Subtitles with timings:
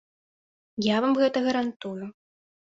[0.85, 1.99] Я вам гэта гарантую.